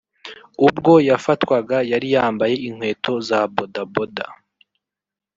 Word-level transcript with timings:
ubwo 0.67 0.93
yafatwaga 1.09 1.77
yari 1.91 2.07
yambaye 2.15 2.55
inkweto 2.67 3.13
za 3.27 3.39
bodaboda 3.55 4.25